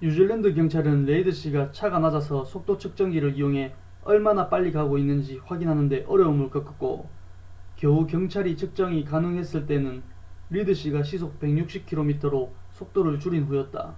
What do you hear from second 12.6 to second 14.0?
속도를 줄인 후였다